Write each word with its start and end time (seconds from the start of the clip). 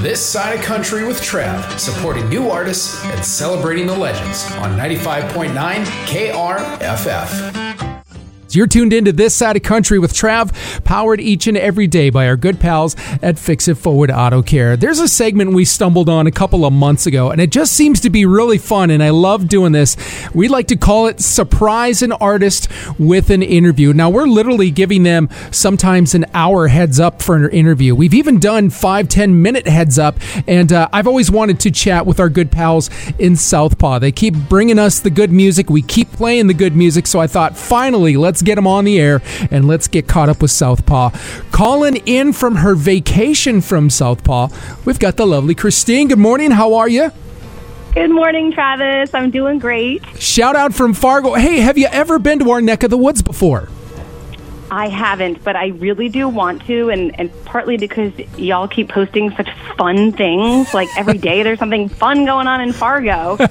This 0.00 0.24
Side 0.24 0.58
of 0.58 0.64
Country 0.64 1.04
with 1.04 1.20
Trav, 1.20 1.78
supporting 1.78 2.26
new 2.30 2.48
artists 2.48 3.04
and 3.04 3.22
celebrating 3.22 3.86
the 3.86 3.94
legends 3.94 4.50
on 4.52 4.74
95.9 4.74 5.52
KRFF. 6.06 7.59
You're 8.54 8.66
tuned 8.66 8.92
into 8.92 9.12
this 9.12 9.34
side 9.34 9.56
of 9.56 9.62
country 9.62 9.98
with 9.98 10.12
Trav, 10.12 10.52
powered 10.84 11.20
each 11.20 11.46
and 11.46 11.56
every 11.56 11.86
day 11.86 12.10
by 12.10 12.26
our 12.26 12.36
good 12.36 12.58
pals 12.58 12.96
at 13.22 13.38
Fix 13.38 13.68
It 13.68 13.76
Forward 13.76 14.10
Auto 14.10 14.42
Care. 14.42 14.76
There's 14.76 14.98
a 14.98 15.08
segment 15.08 15.52
we 15.52 15.64
stumbled 15.64 16.08
on 16.08 16.26
a 16.26 16.32
couple 16.32 16.64
of 16.64 16.72
months 16.72 17.06
ago, 17.06 17.30
and 17.30 17.40
it 17.40 17.50
just 17.50 17.72
seems 17.72 18.00
to 18.00 18.10
be 18.10 18.26
really 18.26 18.58
fun, 18.58 18.90
and 18.90 19.02
I 19.02 19.10
love 19.10 19.48
doing 19.48 19.72
this. 19.72 19.96
We 20.34 20.48
like 20.48 20.66
to 20.68 20.76
call 20.76 21.06
it 21.06 21.20
Surprise 21.20 22.02
an 22.02 22.12
Artist 22.12 22.68
with 22.98 23.30
an 23.30 23.42
Interview. 23.42 23.92
Now, 23.92 24.10
we're 24.10 24.26
literally 24.26 24.70
giving 24.70 25.04
them 25.04 25.28
sometimes 25.52 26.14
an 26.14 26.26
hour 26.34 26.68
heads 26.68 26.98
up 26.98 27.22
for 27.22 27.36
an 27.36 27.50
interview. 27.50 27.94
We've 27.94 28.14
even 28.14 28.40
done 28.40 28.70
five, 28.70 29.08
ten 29.08 29.42
minute 29.42 29.66
heads 29.68 29.98
up, 29.98 30.16
and 30.46 30.72
uh, 30.72 30.88
I've 30.92 31.06
always 31.06 31.30
wanted 31.30 31.60
to 31.60 31.70
chat 31.70 32.04
with 32.04 32.18
our 32.18 32.28
good 32.28 32.50
pals 32.50 32.90
in 33.18 33.36
Southpaw. 33.36 34.00
They 34.00 34.12
keep 34.12 34.34
bringing 34.34 34.78
us 34.78 35.00
the 35.00 35.10
good 35.10 35.30
music, 35.30 35.70
we 35.70 35.82
keep 35.82 36.10
playing 36.12 36.48
the 36.48 36.54
good 36.54 36.74
music, 36.74 37.06
so 37.06 37.20
I 37.20 37.26
thought 37.26 37.56
finally, 37.56 38.16
let's 38.16 38.39
get 38.42 38.56
them 38.56 38.66
on 38.66 38.84
the 38.84 38.98
air 39.00 39.22
and 39.50 39.66
let's 39.66 39.88
get 39.88 40.06
caught 40.06 40.28
up 40.28 40.42
with 40.42 40.50
Southpaw. 40.50 41.10
Calling 41.50 41.96
in 42.06 42.32
from 42.32 42.56
her 42.56 42.74
vacation 42.74 43.60
from 43.60 43.90
Southpaw, 43.90 44.48
we've 44.84 44.98
got 44.98 45.16
the 45.16 45.26
lovely 45.26 45.54
Christine. 45.54 46.08
Good 46.08 46.18
morning. 46.18 46.50
How 46.50 46.74
are 46.74 46.88
you? 46.88 47.10
Good 47.94 48.10
morning, 48.10 48.52
Travis. 48.52 49.12
I'm 49.14 49.30
doing 49.30 49.58
great. 49.58 50.04
Shout 50.20 50.54
out 50.54 50.74
from 50.74 50.94
Fargo. 50.94 51.34
Hey, 51.34 51.58
have 51.58 51.76
you 51.76 51.88
ever 51.90 52.18
been 52.18 52.38
to 52.38 52.50
our 52.50 52.60
neck 52.60 52.82
of 52.84 52.90
the 52.90 52.96
woods 52.96 53.20
before? 53.20 53.68
I 54.70 54.88
haven't, 54.88 55.42
but 55.42 55.56
I 55.56 55.68
really 55.68 56.08
do 56.08 56.28
want 56.28 56.64
to, 56.66 56.90
and, 56.90 57.18
and 57.18 57.30
partly 57.44 57.76
because 57.76 58.16
y'all 58.38 58.68
keep 58.68 58.88
posting 58.88 59.30
such 59.34 59.50
fun 59.76 60.12
things. 60.12 60.72
Like 60.72 60.88
every 60.96 61.18
day 61.18 61.42
there's 61.42 61.58
something 61.58 61.88
fun 61.88 62.24
going 62.24 62.46
on 62.46 62.60
in 62.60 62.72
Fargo. 62.72 63.36
so 63.36 63.46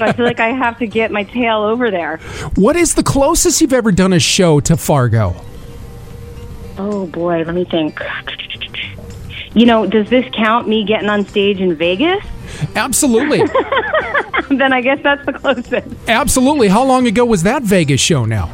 I 0.00 0.12
feel 0.12 0.24
like 0.24 0.40
I 0.40 0.48
have 0.48 0.78
to 0.78 0.86
get 0.86 1.12
my 1.12 1.22
tail 1.22 1.58
over 1.58 1.90
there. 1.90 2.16
What 2.56 2.74
is 2.74 2.94
the 2.94 3.04
closest 3.04 3.60
you've 3.60 3.72
ever 3.72 3.92
done 3.92 4.12
a 4.12 4.18
show 4.18 4.60
to 4.60 4.76
Fargo? 4.76 5.36
Oh, 6.76 7.06
boy, 7.06 7.44
let 7.44 7.54
me 7.54 7.64
think. 7.64 8.00
You 9.54 9.66
know, 9.66 9.86
does 9.86 10.10
this 10.10 10.28
count 10.34 10.66
me 10.66 10.84
getting 10.84 11.08
on 11.08 11.24
stage 11.24 11.60
in 11.60 11.76
Vegas? 11.76 12.24
Absolutely. 12.74 13.38
then 14.56 14.72
I 14.72 14.80
guess 14.80 15.00
that's 15.02 15.24
the 15.24 15.32
closest. 15.34 15.86
Absolutely. 16.08 16.66
How 16.66 16.84
long 16.84 17.06
ago 17.06 17.24
was 17.24 17.44
that 17.44 17.62
Vegas 17.62 18.00
show 18.00 18.24
now? 18.24 18.50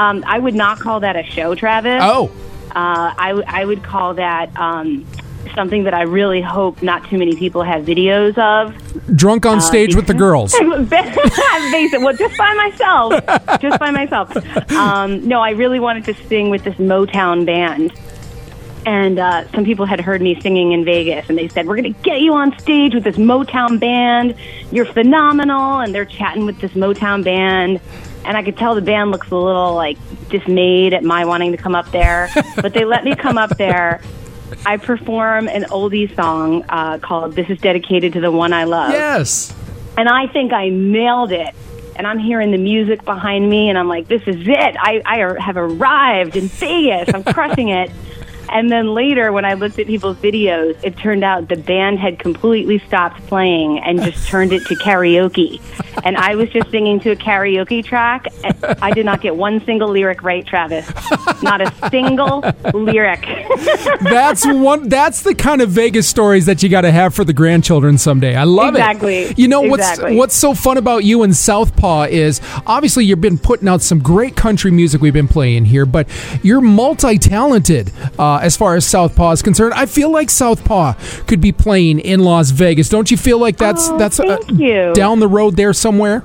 Um, 0.00 0.24
I 0.26 0.38
would 0.38 0.54
not 0.54 0.80
call 0.80 1.00
that 1.00 1.14
a 1.14 1.24
show, 1.24 1.54
Travis. 1.54 2.00
Oh. 2.02 2.30
Uh, 2.70 3.12
I, 3.18 3.28
w- 3.28 3.44
I 3.46 3.66
would 3.66 3.82
call 3.82 4.14
that 4.14 4.56
um, 4.56 5.06
something 5.54 5.84
that 5.84 5.92
I 5.92 6.02
really 6.02 6.40
hope 6.40 6.82
not 6.82 7.06
too 7.10 7.18
many 7.18 7.36
people 7.36 7.62
have 7.62 7.84
videos 7.84 8.38
of. 8.38 8.74
Drunk 9.14 9.44
on 9.44 9.60
stage 9.60 9.94
with 9.94 10.06
the 10.06 10.14
girls. 10.14 10.52
Basic. 10.88 12.00
Well, 12.00 12.16
just 12.16 12.38
by 12.38 12.54
myself. 12.54 13.12
just 13.60 13.78
by 13.78 13.90
myself. 13.90 14.34
Um, 14.72 15.28
no, 15.28 15.40
I 15.40 15.50
really 15.50 15.80
wanted 15.80 16.04
to 16.06 16.14
sing 16.28 16.48
with 16.48 16.64
this 16.64 16.76
Motown 16.76 17.44
band. 17.44 17.92
And 18.86 19.18
uh, 19.18 19.46
some 19.52 19.66
people 19.66 19.84
had 19.84 20.00
heard 20.00 20.22
me 20.22 20.40
singing 20.40 20.72
in 20.72 20.86
Vegas, 20.86 21.28
and 21.28 21.36
they 21.36 21.48
said, 21.48 21.66
We're 21.66 21.76
going 21.76 21.92
to 21.92 22.00
get 22.02 22.22
you 22.22 22.32
on 22.32 22.58
stage 22.58 22.94
with 22.94 23.04
this 23.04 23.16
Motown 23.16 23.78
band. 23.78 24.34
You're 24.72 24.86
phenomenal. 24.86 25.80
And 25.80 25.94
they're 25.94 26.06
chatting 26.06 26.46
with 26.46 26.58
this 26.60 26.72
Motown 26.72 27.22
band. 27.22 27.80
And 28.24 28.36
I 28.36 28.42
could 28.42 28.56
tell 28.56 28.74
the 28.74 28.82
band 28.82 29.10
looks 29.10 29.30
a 29.30 29.36
little 29.36 29.74
like 29.74 29.98
dismayed 30.28 30.94
at 30.94 31.02
my 31.02 31.24
wanting 31.24 31.52
to 31.52 31.58
come 31.58 31.74
up 31.74 31.90
there. 31.90 32.30
but 32.56 32.74
they 32.74 32.84
let 32.84 33.04
me 33.04 33.14
come 33.14 33.38
up 33.38 33.56
there. 33.56 34.00
I 34.66 34.76
perform 34.76 35.48
an 35.48 35.64
oldie 35.64 36.14
song 36.14 36.64
uh, 36.68 36.98
called 36.98 37.34
This 37.34 37.48
is 37.48 37.58
Dedicated 37.58 38.12
to 38.14 38.20
the 38.20 38.30
One 38.30 38.52
I 38.52 38.64
Love. 38.64 38.92
Yes. 38.92 39.54
And 39.96 40.08
I 40.08 40.26
think 40.26 40.52
I 40.52 40.68
nailed 40.68 41.32
it. 41.32 41.54
And 41.96 42.06
I'm 42.06 42.18
hearing 42.18 42.50
the 42.50 42.58
music 42.58 43.04
behind 43.04 43.50
me, 43.50 43.68
and 43.68 43.76
I'm 43.76 43.88
like, 43.88 44.08
this 44.08 44.22
is 44.22 44.36
it. 44.48 44.76
I, 44.80 45.02
I 45.04 45.42
have 45.42 45.58
arrived 45.58 46.34
in 46.34 46.48
Vegas. 46.48 47.12
I'm 47.12 47.22
crushing 47.22 47.68
it. 47.68 47.90
And 48.50 48.70
then 48.70 48.94
later, 48.94 49.32
when 49.32 49.44
I 49.44 49.54
looked 49.54 49.78
at 49.78 49.86
people's 49.86 50.16
videos, 50.16 50.78
it 50.82 50.96
turned 50.96 51.24
out 51.24 51.48
the 51.48 51.56
band 51.56 51.98
had 51.98 52.18
completely 52.18 52.78
stopped 52.86 53.24
playing 53.26 53.78
and 53.80 54.02
just 54.02 54.26
turned 54.28 54.52
it 54.52 54.64
to 54.66 54.74
karaoke. 54.76 55.60
And 56.04 56.16
I 56.16 56.34
was 56.34 56.48
just 56.50 56.70
singing 56.70 57.00
to 57.00 57.10
a 57.10 57.16
karaoke 57.16 57.84
track. 57.84 58.26
I 58.80 58.92
did 58.92 59.04
not 59.04 59.20
get 59.20 59.36
one 59.36 59.64
single 59.64 59.90
lyric 59.90 60.22
right, 60.22 60.46
Travis. 60.46 60.90
Not 61.42 61.60
a 61.60 61.90
single 61.90 62.42
lyric. 62.72 63.20
that's 64.00 64.46
one. 64.46 64.88
That's 64.88 65.22
the 65.22 65.34
kind 65.34 65.60
of 65.60 65.70
Vegas 65.70 66.08
stories 66.08 66.46
that 66.46 66.62
you 66.62 66.68
got 66.68 66.82
to 66.82 66.90
have 66.90 67.14
for 67.14 67.24
the 67.24 67.32
grandchildren 67.32 67.98
someday. 67.98 68.34
I 68.34 68.44
love 68.44 68.74
it. 68.74 68.78
exactly. 68.78 69.16
it. 69.16 69.38
You 69.38 69.48
know 69.48 69.64
exactly. 69.64 70.16
what's 70.16 70.30
what's 70.30 70.36
so 70.36 70.54
fun 70.54 70.76
about 70.76 71.02
you 71.02 71.24
and 71.24 71.34
Southpaw 71.34 72.04
is 72.04 72.40
obviously 72.64 73.04
you've 73.04 73.20
been 73.20 73.38
putting 73.38 73.66
out 73.66 73.82
some 73.82 73.98
great 73.98 74.36
country 74.36 74.70
music 74.70 75.00
we've 75.00 75.12
been 75.12 75.26
playing 75.26 75.64
here, 75.64 75.84
but 75.84 76.08
you're 76.44 76.60
multi-talented 76.60 77.92
uh, 78.16 78.39
as 78.40 78.56
far 78.56 78.74
as 78.76 78.86
Southpaw 78.86 79.32
is 79.32 79.42
concerned. 79.42 79.74
I 79.74 79.86
feel 79.86 80.10
like 80.10 80.30
Southpaw 80.30 80.94
could 81.26 81.40
be 81.40 81.52
playing 81.52 82.00
in 82.00 82.20
Las 82.20 82.50
Vegas. 82.50 82.88
Don't 82.88 83.10
you 83.10 83.16
feel 83.16 83.38
like 83.38 83.56
that's 83.56 83.88
Oh, 83.88 83.98
that's 83.98 84.20
uh, 84.20 84.38
down 84.94 85.20
the 85.20 85.28
road 85.28 85.56
there 85.56 85.72
somewhere? 85.72 86.24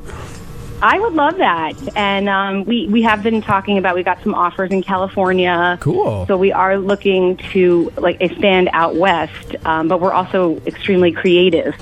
I 0.81 0.99
would 0.99 1.13
love 1.13 1.37
that. 1.37 1.73
And 1.95 2.29
um, 2.29 2.65
we, 2.65 2.87
we 2.87 3.01
have 3.03 3.23
been 3.23 3.41
talking 3.41 3.77
about, 3.77 3.95
we 3.95 4.03
got 4.03 4.21
some 4.23 4.35
offers 4.35 4.71
in 4.71 4.83
California. 4.83 5.77
Cool. 5.81 6.27
So 6.27 6.37
we 6.37 6.51
are 6.51 6.77
looking 6.77 7.37
to 7.53 7.91
like 7.97 8.21
expand 8.21 8.69
out 8.73 8.95
west, 8.95 9.55
um, 9.65 9.87
but 9.87 9.99
we're 9.99 10.11
also 10.11 10.57
extremely 10.67 11.11
creative. 11.11 11.75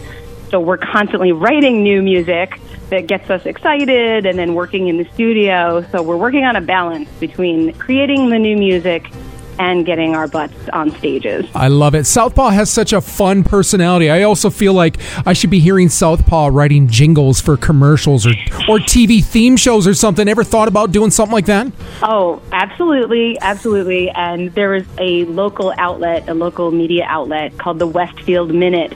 So 0.52 0.60
we're 0.60 0.78
constantly 0.78 1.32
writing 1.32 1.84
new 1.84 2.02
music 2.02 2.60
that 2.92 3.08
gets 3.08 3.30
us 3.30 3.46
excited 3.46 4.26
and 4.26 4.38
then 4.38 4.54
working 4.54 4.88
in 4.88 4.98
the 4.98 5.06
studio. 5.16 5.86
So 5.92 6.04
we're 6.04 6.18
working 6.18 6.46
on 6.46 6.56
a 6.56 6.62
balance 6.62 7.10
between 7.20 7.74
creating 7.74 8.30
the 8.30 8.38
new 8.38 8.56
music 8.56 9.12
and 9.60 9.86
getting 9.86 10.16
our 10.16 10.28
butts 10.28 10.70
on 10.70 10.92
stages. 10.98 11.46
I 11.56 11.68
love 11.68 11.96
it. 11.96 12.06
Southpaw 12.06 12.50
has 12.50 12.70
such 12.70 12.94
a 12.94 13.02
fun 13.02 13.44
personality. 13.44 14.10
I 14.10 14.24
also 14.24 14.50
feel 14.50 14.74
like 14.74 14.98
I 15.26 15.34
should 15.34 15.50
be 15.50 15.60
hearing 15.60 15.90
Southpaw 15.90 16.48
writing 16.48 16.88
jingles 16.88 17.42
for 17.42 17.58
commercials 17.58 18.26
or, 18.26 18.32
or 18.68 18.80
TV 18.80 19.24
theme 19.24 19.58
shows 19.58 19.88
or 19.88 19.94
something. 19.94 20.28
Ever 20.28 20.44
thought 20.44 20.68
about 20.68 20.92
doing 20.92 21.12
something 21.12 21.34
like 21.34 21.46
that? 21.46 21.72
Oh, 22.02 22.42
absolutely, 22.52 23.40
absolutely. 23.40 24.10
And 24.10 24.54
there 24.54 24.72
was 24.72 24.86
a 24.98 25.26
local 25.26 25.74
outlet, 25.78 26.28
a 26.28 26.34
local 26.34 26.72
media 26.72 27.06
outlet 27.08 27.58
called 27.58 27.80
the 27.80 27.88
Westfield 27.88 28.54
Minute 28.54 28.94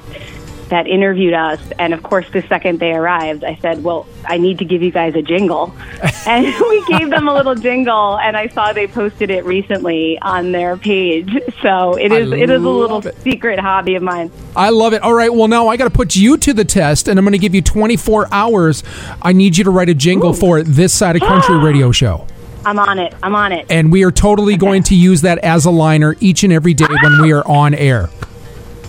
that 0.70 0.88
interviewed 0.88 1.34
us. 1.34 1.60
And 1.80 1.94
of 1.94 2.04
course, 2.04 2.30
the 2.30 2.42
second 2.44 2.80
they 2.80 2.92
arrived, 2.92 3.44
I 3.44 3.56
said, 3.56 3.84
Well, 3.84 4.08
I 4.26 4.38
need 4.38 4.60
to 4.60 4.66
give 4.66 4.82
you 4.82 4.92
guys 4.92 5.16
a 5.16 5.22
jingle. 5.22 5.76
and 6.26 6.46
we 6.46 6.86
gave 6.86 7.10
them 7.10 7.28
a 7.28 7.34
little 7.34 7.56
jingle, 7.56 8.18
and 8.20 8.36
I 8.38 8.48
saw 8.48 8.74
they 8.74 8.88
posted 8.88 9.30
it 9.30 9.46
recently 9.46 10.20
on 10.22 10.52
their 10.52 10.78
page. 10.78 11.32
So 11.62 11.98
it 11.98 12.12
is 12.12 12.32
it 12.32 12.50
is 12.50 12.64
a 12.64 12.70
little 12.70 13.06
it. 13.06 13.16
secret 13.22 13.60
hobby 13.60 13.96
of 13.96 14.04
mine. 14.04 14.32
I 14.56 14.70
love 14.70 14.94
it. 14.94 15.02
All 15.02 15.14
right, 15.14 15.34
well, 15.34 15.48
now 15.48 15.68
I 15.68 15.78
got 15.78 15.86
to 15.86 15.90
put 15.90 16.16
you 16.16 16.38
to 16.38 16.54
the 16.54 16.66
test, 16.66 17.08
and 17.08 17.18
I'm 17.18 17.26
going 17.26 17.34
to 17.34 17.38
give 17.38 17.56
you 17.56 17.62
24 17.62 18.28
hours. 18.32 18.84
I 19.22 19.34
need 19.34 19.58
you 19.58 19.64
to 19.64 19.72
write 19.72 19.90
a 19.90 19.94
jingle 19.94 20.34
for 20.34 20.64
this 20.64 20.94
side 20.94 21.16
of 21.16 21.22
country 21.22 21.58
radio 21.64 21.92
show. 21.92 22.28
I'm 22.66 22.80
on 22.80 23.00
it. 23.00 23.14
I'm 23.24 23.34
on 23.34 23.54
it. 23.54 23.66
And 23.70 23.92
we 23.92 24.04
are 24.04 24.12
totally 24.12 24.58
going 24.58 24.84
to 24.84 24.96
use 24.96 25.22
that 25.22 25.38
as 25.40 25.66
a 25.66 25.72
liner 25.72 26.16
each 26.20 26.44
and 26.44 26.52
every 26.52 26.74
day 26.74 26.86
when 27.02 27.22
we 27.22 27.32
are 27.32 27.48
on 27.48 27.74
air. 27.74 28.10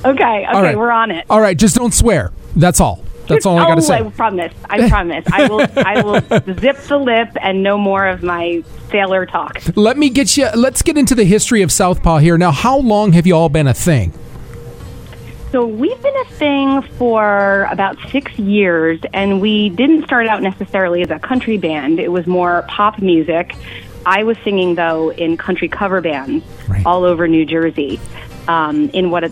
Okay, 0.09 0.47
okay, 0.49 0.61
right. 0.61 0.79
we're 0.79 0.91
on 0.91 1.11
it. 1.11 1.27
All 1.29 1.41
right, 1.41 1.57
just 1.57 1.77
don't 1.77 1.93
swear. 1.93 2.33
That's 2.57 2.81
all. 2.81 3.05
That's 3.29 3.45
all 3.45 3.59
I 3.59 3.67
got 3.67 3.75
to 3.75 3.81
oh, 3.83 3.85
say. 3.85 3.99
I 3.99 4.11
promise. 4.11 4.55
I 4.71 4.89
promise. 4.89 5.25
I 5.31 5.49
will. 5.49 5.67
I 5.77 6.03
will 6.03 6.21
zip 6.61 6.79
the 6.79 6.99
lip 6.99 7.29
and 7.43 7.63
no 7.63 7.77
more 7.77 8.07
of 8.07 8.23
my 8.23 8.65
sailor 8.91 9.27
talk. 9.27 9.61
Let 9.77 9.99
me 9.99 10.09
get 10.09 10.37
you. 10.37 10.49
Let's 10.55 10.81
get 10.81 10.97
into 10.97 11.15
the 11.15 11.25
history 11.25 11.61
of 11.63 11.71
Southpaw 11.71 12.19
here. 12.19 12.39
Now, 12.39 12.53
how 12.53 12.79
long 12.79 13.13
have 13.13 13.27
you 13.27 13.35
all 13.35 13.51
been 13.51 13.67
a 13.67 13.75
thing? 13.75 14.15
So 15.53 15.67
we've 15.67 16.01
been 16.03 16.17
a 16.17 16.31
thing 16.33 16.83
for 16.99 17.67
about 17.71 17.97
six 18.11 18.39
years, 18.39 19.01
and 19.15 19.41
we 19.41 19.71
didn't 19.71 20.05
start 20.05 20.27
out 20.27 20.43
necessarily 20.43 21.03
as 21.03 21.11
a 21.11 21.19
country 21.19 21.57
band. 21.57 22.01
It 22.01 22.13
was 22.13 22.27
more 22.27 22.65
pop 22.69 23.01
music. 23.01 23.55
I 24.05 24.25
was 24.25 24.37
singing 24.45 24.75
though 24.75 25.11
in 25.11 25.37
country 25.37 25.69
cover 25.69 26.01
bands 26.01 26.45
Right. 26.69 26.85
all 26.85 27.05
over 27.05 27.27
New 27.27 27.47
Jersey, 27.47 27.99
um, 28.47 28.91
in 28.91 29.11
what 29.11 29.25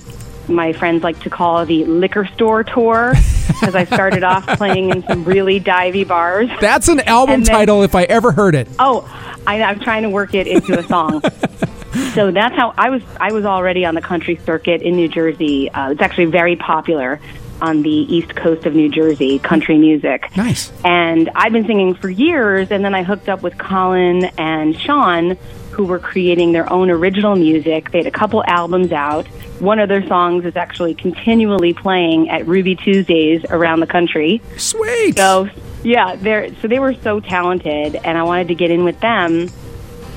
my 0.48 0.72
friends 0.72 1.02
like 1.02 1.19
to 1.20 1.31
call 1.31 1.64
the 1.66 1.84
liquor 1.84 2.26
store 2.34 2.64
tour, 2.64 3.14
because 3.48 3.75
I 3.75 3.84
started 3.84 4.22
off 4.22 4.46
playing 4.58 4.90
in 4.90 5.02
some 5.06 5.25
really 5.25 5.60
divey 5.60 6.06
bars. 6.06 6.48
That's 6.60 6.88
an 6.88 7.00
album 7.00 7.43
then- 7.43 7.54
title 7.54 7.82
if 7.82 7.94
I 7.94 8.04
ever 8.04 8.32
heard 8.32 8.54
it. 8.54 8.69
Oh, 8.78 9.04
I, 9.46 9.62
I'm 9.62 9.81
trying 9.81 10.02
to 10.02 10.10
work 10.10 10.34
it 10.34 10.46
into 10.46 10.78
a 10.78 10.82
song. 10.82 11.22
so 12.14 12.31
that's 12.31 12.54
how 12.56 12.75
I 12.76 12.90
was. 12.90 13.02
I 13.20 13.32
was 13.32 13.44
already 13.44 13.84
on 13.84 13.94
the 13.94 14.00
country 14.00 14.37
circuit 14.44 14.82
in 14.82 14.96
New 14.96 15.08
Jersey. 15.08 15.70
Uh, 15.70 15.90
it's 15.93 16.00
actually 16.02 16.26
very 16.26 16.56
popular 16.56 17.20
on 17.62 17.82
the 17.82 17.90
east 17.90 18.34
coast 18.37 18.66
of 18.66 18.75
New 18.75 18.90
Jersey, 18.90 19.38
country 19.38 19.78
music. 19.78 20.37
Nice. 20.37 20.70
And 20.84 21.31
I've 21.34 21.52
been 21.52 21.66
singing 21.66 21.94
for 21.94 22.10
years, 22.10 22.70
and 22.70 22.84
then 22.84 22.94
I 22.94 23.02
hooked 23.02 23.28
up 23.31 23.43
with 23.43 23.56
Colin 23.56 24.26
and 24.37 24.78
Sean, 24.78 25.38
who 25.76 25.84
were 25.84 25.99
creating 25.99 26.52
their 26.52 26.73
own 26.73 26.90
original 26.90 27.37
music. 27.37 27.90
They 27.90 27.99
had 27.99 28.06
a 28.06 28.11
couple 28.11 28.43
albums 28.46 28.93
out. 28.93 29.26
One 29.61 29.78
of 29.78 29.90
their 29.90 30.06
songs 30.06 30.46
is 30.46 30.56
actually 30.56 30.94
continually 30.94 31.75
playing 31.75 32.31
at 32.31 32.46
Ruby 32.46 32.76
Tuesdays 32.76 33.44
around 33.50 33.81
the 33.81 33.87
country. 33.87 34.40
Sweet. 34.56 35.19
So 35.19 35.50
yeah, 35.82 36.17
they're 36.17 36.55
so 36.56 36.69
they 36.69 36.78
were 36.78 36.94
so 36.94 37.20
talented, 37.20 37.96
and 37.96 38.17
I 38.17 38.23
wanted 38.23 38.49
to 38.49 38.55
get 38.55 38.70
in 38.70 38.84
with 38.84 38.99
them. 39.00 39.50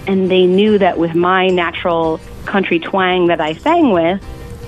And 0.08 0.32
they 0.32 0.46
knew 0.46 0.78
that 0.78 0.98
with 0.98 1.14
my 1.14 1.48
natural 1.48 2.22
country 2.46 2.80
twang 2.80 3.28
that 3.28 3.42
I 3.42 3.54
sang 3.54 3.92
with, 3.92 4.24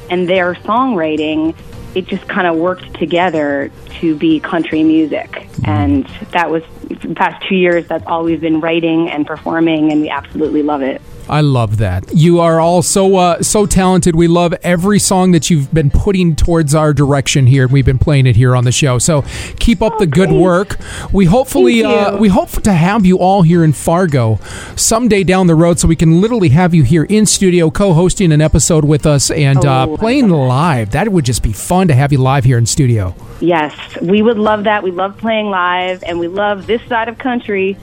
and 0.10 0.28
their 0.28 0.56
songwriting, 0.56 1.56
it 1.96 2.06
just 2.06 2.28
kind 2.28 2.48
of 2.48 2.58
worked 2.58 2.94
together 2.96 3.72
to 4.02 4.16
be 4.16 4.42
country 4.42 4.84
music. 4.84 5.32
Mm-hmm. 5.32 5.70
And 5.70 6.06
that 6.32 6.52
was 6.52 6.64
the 6.96 7.16
past 7.16 7.46
two 7.48 7.56
years. 7.56 7.88
That's 7.88 8.06
all 8.08 8.24
we've 8.24 8.42
been 8.42 8.60
writing 8.62 9.10
and 9.10 9.26
performing, 9.26 9.92
and 9.92 10.02
we 10.02 10.10
absolutely 10.10 10.64
love 10.64 10.82
it. 10.82 11.02
I 11.30 11.42
love 11.42 11.78
that. 11.78 12.04
You 12.14 12.40
are 12.42 12.60
all 12.60 12.82
so 12.82 13.16
uh, 13.16 13.42
so 13.42 13.66
talented. 13.66 14.16
We 14.16 14.28
love 14.28 14.54
every 14.64 15.00
song 15.00 15.32
that 15.32 15.50
you've 15.50 15.74
been 15.74 15.90
putting 15.90 16.36
towards 16.36 16.76
our 16.76 16.94
direction 16.94 17.46
here. 17.46 17.64
And 17.64 17.72
we've 17.72 17.86
been 17.86 18.00
playing 18.00 18.26
it 18.26 18.36
here 18.36 18.54
on 18.56 18.66
the 18.66 18.72
show. 18.72 18.98
So 18.98 19.24
keep 19.58 19.82
up 19.82 19.94
Oh, 19.94 20.00
the 20.00 20.08
good 20.08 20.30
great. 20.30 20.42
work. 20.42 20.78
We 21.14 21.26
hopefully 21.26 21.84
uh, 21.86 22.18
we 22.18 22.28
hope 22.28 22.50
to 22.64 22.74
have 22.74 23.06
you 23.06 23.18
all 23.20 23.44
here 23.44 23.64
in 23.64 23.72
Fargo 23.72 24.40
someday 24.76 25.24
down 25.24 25.48
the 25.48 25.56
road, 25.56 25.80
so 25.80 25.88
we 25.88 25.96
can 25.96 26.20
literally 26.22 26.50
have 26.50 26.74
you 26.74 26.84
here 26.84 27.04
in 27.06 27.26
studio 27.26 27.70
co-hosting 27.70 28.32
an 28.34 28.42
episode 28.42 28.84
with 28.84 29.06
us 29.06 29.30
and 29.32 29.64
uh, 29.64 29.86
Oh, 29.88 29.94
I 29.94 29.98
playing 29.98 30.30
live. 30.30 30.92
That 30.92 31.10
would 31.10 31.24
just 31.24 31.44
be 31.44 31.54
fun 31.54 31.88
to 31.88 31.94
have 31.94 32.12
you 32.12 32.18
live 32.18 32.44
here 32.44 32.58
in 32.58 32.66
studio. 32.66 33.16
Yes, 33.40 33.74
we 34.02 34.22
would 34.22 34.38
love 34.38 34.66
that. 34.66 34.84
We 34.84 34.92
love 34.92 35.18
playing 35.18 35.50
live, 35.50 36.04
and 36.04 36.20
we 36.20 36.28
love 36.28 36.68
this 36.68 36.81
side 36.88 37.08
of 37.10 37.18
country. 37.18 37.78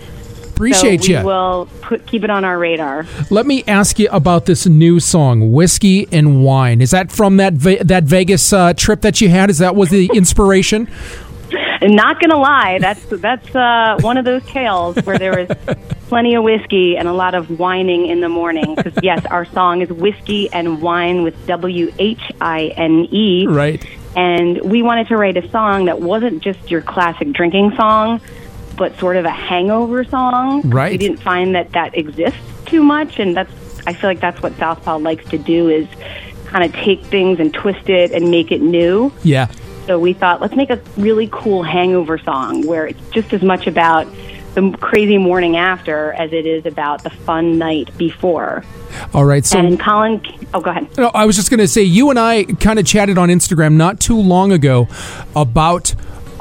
Appreciate 0.49 1.05
so 1.05 1.12
we 1.12 1.19
you. 1.19 1.25
will 1.25 1.69
put 1.83 2.05
keep 2.06 2.25
it 2.25 2.31
on 2.31 2.45
our 2.45 2.59
radar. 2.59 3.06
Let 3.31 3.47
me 3.47 3.62
ask 3.69 3.99
you 4.00 4.09
about 4.11 4.47
this 4.47 4.67
new 4.67 4.99
song, 4.99 5.53
"Whiskey 5.53 6.09
and 6.11 6.43
Wine." 6.43 6.81
Is 6.81 6.91
that 6.91 7.12
from 7.12 7.37
that 7.37 7.53
Ve- 7.53 7.77
that 7.77 8.05
Vegas 8.05 8.53
uh, 8.53 8.73
trip 8.75 9.03
that 9.03 9.21
you 9.21 9.29
had? 9.29 9.50
Is 9.50 9.59
that 9.59 9.77
was 9.77 9.91
the 9.91 10.11
inspiration? 10.15 10.89
And 11.81 11.95
not 11.97 12.21
gonna 12.21 12.39
lie, 12.39 12.79
that's 12.81 13.05
that's 13.06 13.55
uh, 13.55 13.99
one 14.00 14.17
of 14.17 14.25
those 14.25 14.45
tales 14.47 14.97
where 15.05 15.17
there 15.17 15.47
was 15.47 15.77
plenty 16.09 16.35
of 16.35 16.43
whiskey 16.43 16.97
and 16.97 17.06
a 17.06 17.12
lot 17.12 17.35
of 17.35 17.59
whining 17.59 18.06
in 18.06 18.21
the 18.21 18.29
morning. 18.29 18.75
Because 18.75 18.95
yes, 19.00 19.25
our 19.27 19.45
song 19.45 19.81
is 19.81 19.91
whiskey 19.91 20.53
and 20.53 20.83
wine 20.83 21.23
with 21.23 21.47
W 21.47 21.93
H 22.00 22.33
I 22.41 22.73
N 22.77 23.06
E. 23.12 23.47
Right. 23.47 23.85
And 24.17 24.61
we 24.62 24.83
wanted 24.83 25.06
to 25.09 25.17
write 25.17 25.37
a 25.37 25.49
song 25.50 25.85
that 25.85 26.00
wasn't 26.00 26.43
just 26.43 26.69
your 26.71 26.83
classic 26.83 27.33
drinking 27.33 27.75
song, 27.77 28.21
but 28.78 28.98
sort 28.98 29.16
of 29.16 29.25
a 29.25 29.30
hangover 29.30 30.04
song. 30.04 30.62
Right. 30.70 30.92
We 30.92 30.98
didn't 30.98 31.20
find 31.20 31.54
that 31.54 31.72
that 31.72 31.98
exists 31.98 32.40
too 32.64 32.82
much, 32.82 33.19
and 33.19 33.36
that's 33.36 33.52
I 33.86 33.92
feel 33.92 34.10
like 34.10 34.20
that's 34.20 34.42
what 34.42 34.56
Southpaw 34.56 34.98
likes 34.98 35.28
to 35.30 35.38
do 35.38 35.69
is 35.69 35.88
kind 36.46 36.64
of 36.64 36.72
take 36.72 37.02
things 37.06 37.40
and 37.40 37.52
twist 37.52 37.88
it 37.88 38.12
and 38.12 38.30
make 38.30 38.52
it 38.52 38.60
new. 38.60 39.12
Yeah. 39.22 39.50
So 39.86 39.98
we 39.98 40.12
thought, 40.12 40.40
let's 40.42 40.54
make 40.54 40.69
a 40.69 40.80
really 40.98 41.28
cool 41.32 41.62
hangover 41.62 42.19
song 42.19 42.66
where 42.66 42.86
it's 42.86 43.00
just 43.10 43.32
as 43.32 43.42
much 43.42 43.66
about 43.66 44.06
the 44.54 44.76
crazy 44.80 45.16
morning 45.16 45.56
after 45.56 46.12
as 46.12 46.32
it 46.32 46.44
is 46.44 46.66
about 46.66 47.02
the 47.02 47.10
fun 47.10 47.58
night 47.58 47.96
before. 47.96 48.64
All 49.14 49.25
right. 49.25 49.44
So 49.46 49.58
and 49.58 49.80
Colin, 49.80 50.20
oh, 50.52 50.60
go 50.60 50.70
ahead. 50.70 50.94
No, 50.98 51.10
I 51.14 51.25
was 51.25 51.36
just 51.36 51.48
going 51.48 51.60
to 51.60 51.69
say, 51.69 51.82
you 51.82 52.10
and 52.10 52.19
I 52.19 52.44
kind 52.44 52.78
of 52.78 52.84
chatted 52.84 53.16
on 53.16 53.28
Instagram 53.28 53.75
not 53.75 54.00
too 54.00 54.20
long 54.20 54.52
ago 54.52 54.88
about 55.34 55.94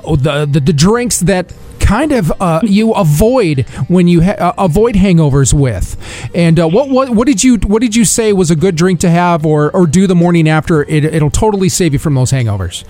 oh, 0.04 0.16
the 0.16 0.46
the, 0.46 0.60
the 0.60 0.74
drinks 0.74 1.20
that 1.22 1.54
kind 1.88 2.12
of 2.12 2.34
uh, 2.42 2.60
you 2.64 2.92
avoid 2.94 3.62
when 3.88 4.08
you 4.08 4.22
ha- 4.22 4.36
uh, 4.38 4.54
avoid 4.58 4.96
hangovers 4.96 5.54
with. 5.54 5.96
And 6.36 6.60
uh, 6.60 6.68
what, 6.68 6.90
what 6.90 7.10
what 7.12 7.28
did 7.28 7.44
you 7.44 7.58
what 7.58 7.82
did 7.82 7.96
you 7.96 8.04
say 8.04 8.34
was 8.34 8.52
a 8.52 8.56
good 8.56 8.76
drink 8.76 9.00
to 9.02 9.10
have 9.10 9.46
or 9.46 9.72
or 9.72 9.88
do 9.88 10.06
the 10.06 10.16
morning 10.16 10.50
after? 10.50 10.84
It, 10.84 11.06
it'll 11.06 11.32
totally 11.32 11.70
save 11.70 11.94
you 11.94 12.00
from 12.00 12.16
those 12.16 12.32
hangovers. 12.32 12.84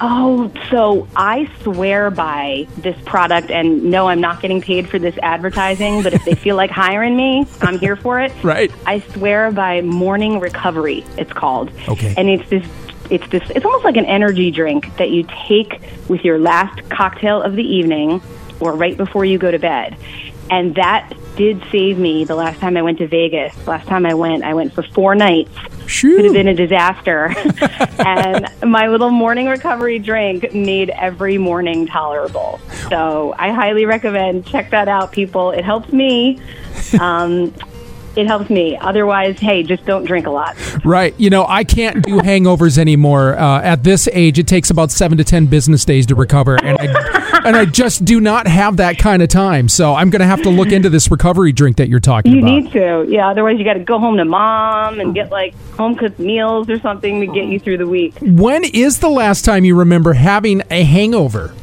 Oh, 0.00 0.50
so 0.70 1.08
I 1.16 1.50
swear 1.62 2.10
by 2.10 2.68
this 2.78 2.96
product, 3.04 3.50
and 3.50 3.90
no, 3.90 4.08
I'm 4.08 4.20
not 4.20 4.40
getting 4.40 4.60
paid 4.60 4.88
for 4.88 4.98
this 4.98 5.16
advertising, 5.22 6.04
but 6.04 6.14
if 6.14 6.24
they 6.24 6.34
feel 6.36 6.54
like 6.54 6.70
hiring 6.70 7.16
me, 7.16 7.46
I'm 7.60 7.78
here 7.78 7.96
for 7.96 8.20
it. 8.20 8.32
Right. 8.44 8.72
I 8.86 9.00
swear 9.00 9.50
by 9.50 9.82
Morning 9.82 10.38
Recovery, 10.40 11.04
it's 11.18 11.32
called. 11.32 11.70
Okay. 11.88 12.14
And 12.16 12.30
it's 12.30 12.48
this. 12.48 12.66
It's 13.10 13.26
this. 13.28 13.42
It's 13.50 13.64
almost 13.64 13.84
like 13.84 13.96
an 13.96 14.04
energy 14.06 14.50
drink 14.50 14.96
that 14.96 15.10
you 15.10 15.26
take 15.48 15.80
with 16.08 16.24
your 16.24 16.38
last 16.38 16.88
cocktail 16.88 17.42
of 17.42 17.56
the 17.56 17.64
evening, 17.64 18.22
or 18.60 18.74
right 18.74 18.96
before 18.96 19.24
you 19.24 19.38
go 19.38 19.50
to 19.50 19.58
bed, 19.58 19.96
and 20.50 20.74
that 20.74 21.12
did 21.36 21.62
save 21.70 21.98
me 21.98 22.24
the 22.24 22.34
last 22.34 22.58
time 22.58 22.76
I 22.76 22.82
went 22.82 22.98
to 22.98 23.06
Vegas. 23.06 23.54
Last 23.66 23.86
time 23.86 24.04
I 24.04 24.14
went, 24.14 24.42
I 24.42 24.54
went 24.54 24.72
for 24.72 24.82
four 24.82 25.14
nights 25.14 25.50
Shoo. 25.86 26.16
could 26.16 26.24
have 26.24 26.34
been 26.34 26.48
a 26.48 26.54
disaster. 26.54 27.32
and 28.04 28.46
my 28.64 28.88
little 28.88 29.10
morning 29.10 29.46
recovery 29.46 29.98
drink 29.98 30.52
made 30.52 30.90
every 30.90 31.38
morning 31.38 31.86
tolerable. 31.86 32.60
So 32.88 33.34
I 33.38 33.52
highly 33.52 33.84
recommend 33.84 34.46
check 34.46 34.70
that 34.70 34.88
out, 34.88 35.12
people. 35.12 35.50
It 35.50 35.64
helps 35.64 35.92
me. 35.92 36.40
Um, 37.00 37.54
it 38.16 38.26
helps 38.26 38.50
me. 38.50 38.76
Otherwise, 38.76 39.38
hey, 39.38 39.62
just 39.62 39.84
don't 39.84 40.04
drink 40.04 40.26
a 40.26 40.30
lot. 40.30 40.56
Right. 40.84 41.14
You 41.18 41.30
know, 41.30 41.46
I 41.46 41.62
can't 41.62 42.04
do 42.04 42.18
hangovers 42.18 42.76
anymore. 42.76 43.38
Uh, 43.38 43.62
at 43.62 43.84
this 43.84 44.08
age, 44.12 44.40
it 44.40 44.48
takes 44.48 44.70
about 44.70 44.90
seven 44.90 45.18
to 45.18 45.24
ten 45.24 45.46
business 45.46 45.84
days 45.84 46.06
to 46.06 46.16
recover, 46.16 46.56
and 46.56 46.78
I 46.80 47.17
and 47.44 47.56
I 47.56 47.64
just 47.64 48.04
do 48.04 48.20
not 48.20 48.46
have 48.46 48.76
that 48.78 48.98
kind 48.98 49.22
of 49.22 49.28
time. 49.28 49.68
So 49.68 49.94
I'm 49.94 50.10
going 50.10 50.20
to 50.20 50.26
have 50.26 50.42
to 50.42 50.50
look 50.50 50.72
into 50.72 50.90
this 50.90 51.10
recovery 51.10 51.52
drink 51.52 51.76
that 51.76 51.88
you're 51.88 52.00
talking 52.00 52.32
You 52.32 52.38
about. 52.40 52.50
You 52.50 52.60
need 52.62 52.72
to, 52.72 53.06
yeah. 53.08 53.28
Otherwise, 53.28 53.58
you 53.58 53.64
got 53.64 53.74
to 53.74 53.80
go 53.80 53.98
home 53.98 54.16
to 54.16 54.24
mom 54.24 55.00
and 55.00 55.14
get 55.14 55.30
like 55.30 55.54
home 55.72 55.96
cooked 55.96 56.18
meals 56.18 56.68
or 56.68 56.78
something 56.80 57.20
to 57.20 57.26
get 57.26 57.46
you 57.46 57.58
through 57.58 57.78
the 57.78 57.86
week. 57.86 58.14
when 58.20 58.64
is 58.64 59.00
the 59.00 59.08
last 59.10 59.44
time 59.44 59.64
you 59.64 59.76
remember 59.76 60.12
having 60.12 60.62
a 60.70 60.82
hangover? 60.84 61.54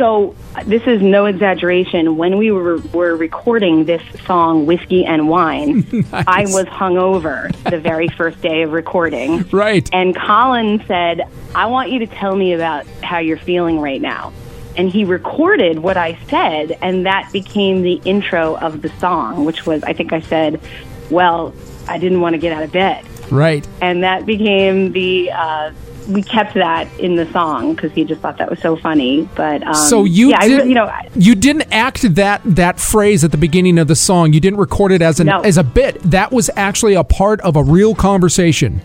So 0.00 0.34
this 0.64 0.82
is 0.86 1.02
no 1.02 1.26
exaggeration. 1.26 2.16
When 2.16 2.38
we 2.38 2.50
were 2.50 2.78
were 2.94 3.14
recording 3.14 3.84
this 3.84 4.00
song, 4.24 4.64
"Whiskey 4.64 5.04
and 5.04 5.28
Wine," 5.28 5.84
I 6.14 6.46
was 6.46 6.64
hungover 6.64 7.52
the 7.64 7.78
very 7.78 8.08
first 8.08 8.40
day 8.40 8.62
of 8.62 8.72
recording. 8.72 9.44
Right. 9.52 9.86
And 9.92 10.16
Colin 10.16 10.82
said, 10.86 11.28
"I 11.54 11.66
want 11.66 11.90
you 11.90 11.98
to 11.98 12.06
tell 12.06 12.34
me 12.34 12.54
about 12.54 12.86
how 13.02 13.18
you're 13.18 13.36
feeling 13.36 13.78
right 13.78 14.00
now." 14.00 14.32
And 14.74 14.88
he 14.88 15.04
recorded 15.04 15.80
what 15.80 15.98
I 15.98 16.18
said, 16.30 16.78
and 16.80 17.04
that 17.04 17.30
became 17.30 17.82
the 17.82 18.00
intro 18.06 18.56
of 18.56 18.80
the 18.80 18.88
song, 19.00 19.44
which 19.44 19.66
was, 19.66 19.82
I 19.82 19.92
think 19.92 20.14
I 20.14 20.20
said, 20.20 20.62
"Well, 21.10 21.52
I 21.88 21.98
didn't 21.98 22.22
want 22.22 22.32
to 22.32 22.38
get 22.38 22.54
out 22.54 22.62
of 22.62 22.72
bed." 22.72 23.04
Right. 23.30 23.68
and 23.82 24.02
that 24.02 24.26
became 24.26 24.90
the 24.92 25.30
uh, 25.30 25.70
we 26.10 26.22
kept 26.22 26.54
that 26.54 26.86
in 26.98 27.14
the 27.16 27.30
song 27.32 27.74
because 27.74 27.92
he 27.92 28.04
just 28.04 28.20
thought 28.20 28.38
that 28.38 28.50
was 28.50 28.58
so 28.60 28.76
funny. 28.76 29.28
But 29.34 29.62
um, 29.66 29.74
So 29.74 30.04
you 30.04 30.30
yeah, 30.30 30.40
didn't, 30.40 30.58
re- 30.64 30.68
you 30.68 30.74
know, 30.74 30.84
I- 30.86 31.08
you 31.14 31.34
didn't 31.34 31.72
act 31.72 32.02
that 32.16 32.42
that 32.44 32.78
phrase 32.80 33.24
at 33.24 33.30
the 33.30 33.36
beginning 33.38 33.78
of 33.78 33.88
the 33.88 33.96
song. 33.96 34.32
You 34.32 34.40
didn't 34.40 34.58
record 34.58 34.92
it 34.92 35.02
as 35.02 35.20
an 35.20 35.26
No. 35.26 35.40
as 35.40 35.56
a 35.56 35.64
bit. 35.64 36.00
That 36.02 36.32
was 36.32 36.50
actually 36.56 36.94
a 36.94 37.04
part 37.04 37.40
of 37.42 37.56
a 37.56 37.62
real 37.62 37.94
conversation. 37.94 38.80